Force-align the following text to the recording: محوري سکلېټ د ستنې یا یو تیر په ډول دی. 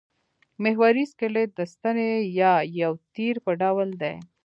محوري 0.63 1.03
سکلېټ 1.11 1.49
د 1.55 1.61
ستنې 1.73 2.09
یا 2.39 2.53
یو 2.81 2.91
تیر 3.15 3.35
په 3.45 3.51
ډول 3.61 3.89
دی. 4.01 4.15